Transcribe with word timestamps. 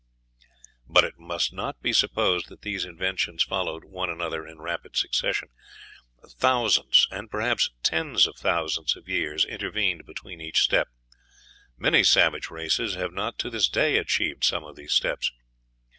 But 0.89 1.03
it 1.03 1.19
must 1.19 1.53
not 1.53 1.79
be 1.83 1.93
supposed 1.93 2.49
that 2.49 2.63
these 2.63 2.85
inventions 2.85 3.43
followed 3.43 3.83
one 3.85 4.09
another 4.09 4.47
in 4.47 4.57
rapid 4.59 4.97
succession. 4.97 5.49
Thousands, 6.27 7.07
and 7.11 7.29
perhaps 7.29 7.69
tens 7.83 8.25
of 8.25 8.35
thousands, 8.35 8.95
of 8.95 9.07
years 9.07 9.45
intervened 9.45 10.07
between 10.07 10.41
each 10.41 10.61
step; 10.63 10.87
many 11.77 12.01
savage 12.03 12.49
races 12.49 12.95
have 12.95 13.13
not 13.13 13.37
to 13.37 13.51
this 13.51 13.69
day 13.69 13.97
achieved 13.99 14.43
some 14.43 14.63
of 14.63 14.75
these 14.75 14.93
steps. 14.93 15.31